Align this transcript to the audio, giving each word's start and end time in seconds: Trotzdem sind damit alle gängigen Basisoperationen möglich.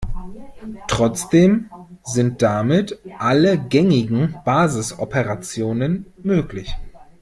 Trotzdem 0.87 1.69
sind 2.03 2.41
damit 2.41 2.97
alle 3.19 3.59
gängigen 3.59 4.35
Basisoperationen 4.45 6.07
möglich. 6.23 6.75